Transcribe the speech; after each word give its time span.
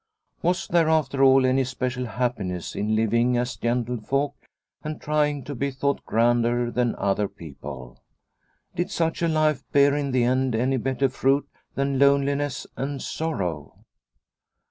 Was 0.41 0.67
there 0.67 0.89
after 0.89 1.23
all 1.23 1.45
any 1.45 1.63
special 1.63 2.05
happiness 2.07 2.75
in 2.75 2.95
living 2.95 3.37
as 3.37 3.55
gentlefolk 3.55 4.33
and 4.83 4.99
trying 4.99 5.43
to 5.43 5.53
be 5.53 5.69
thought 5.69 6.03
grander 6.07 6.71
than 6.71 6.95
other 6.95 7.27
people? 7.27 8.01
Did 8.75 8.89
such 8.89 9.21
a 9.21 9.27
life 9.27 9.61
bear 9.71 9.95
in 9.95 10.09
the 10.09 10.23
end 10.23 10.55
any 10.55 10.77
better 10.77 11.07
fruit 11.07 11.47
than 11.75 11.99
loneliness 11.99 12.65
and 12.75 12.99
sorrow 12.99 13.75